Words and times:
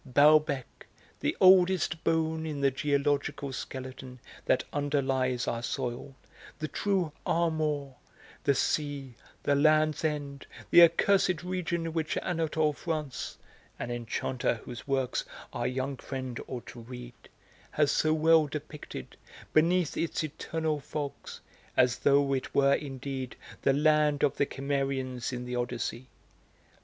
Balbec! 0.03 0.87
the 1.19 1.37
oldest 1.39 2.03
bone 2.03 2.43
in 2.43 2.61
the 2.61 2.71
geological 2.71 3.53
skeleton 3.53 4.17
that 4.45 4.63
underlies 4.73 5.47
our 5.47 5.61
soil, 5.61 6.15
the 6.57 6.67
true 6.67 7.11
Armor, 7.23 7.93
the 8.43 8.55
sea, 8.55 9.13
the 9.43 9.53
land's 9.53 10.03
end, 10.03 10.47
the 10.71 10.81
accursed 10.81 11.43
region 11.43 11.93
which 11.93 12.17
Anatole 12.23 12.73
France 12.73 13.37
an 13.77 13.91
enchanter 13.91 14.55
whose 14.65 14.87
works 14.87 15.23
our 15.53 15.67
young 15.67 15.97
friend 15.97 16.39
ought 16.47 16.65
to 16.65 16.79
read 16.79 17.13
has 17.69 17.91
so 17.91 18.11
well 18.11 18.47
depicted, 18.47 19.17
beneath 19.53 19.95
its 19.95 20.23
eternal 20.23 20.79
fogs, 20.79 21.41
as 21.77 21.99
though 21.99 22.33
it 22.33 22.55
were 22.55 22.73
indeed 22.73 23.35
the 23.61 23.71
land 23.71 24.23
of 24.23 24.37
the 24.37 24.47
Cimmerians 24.47 25.31
in 25.31 25.45
the 25.45 25.55
Odyssey. 25.55 26.07